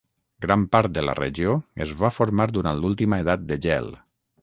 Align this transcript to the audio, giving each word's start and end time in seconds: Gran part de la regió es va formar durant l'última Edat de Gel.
Gran 0.45 0.63
part 0.75 0.95
de 0.95 1.03
la 1.09 1.15
regió 1.19 1.53
es 1.87 1.93
va 2.01 2.13
formar 2.17 2.51
durant 2.59 2.83
l'última 2.83 3.25
Edat 3.27 3.49
de 3.53 3.63
Gel. 3.69 3.97